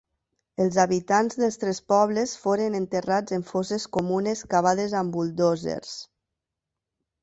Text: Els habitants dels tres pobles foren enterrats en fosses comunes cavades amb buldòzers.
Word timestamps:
Els 0.63 0.77
habitants 0.83 1.37
dels 1.41 1.59
tres 1.65 1.81
pobles 1.93 2.33
foren 2.47 2.79
enterrats 2.81 3.37
en 3.39 3.47
fosses 3.53 3.89
comunes 4.01 4.45
cavades 4.57 5.01
amb 5.05 5.19
buldòzers. 5.21 5.97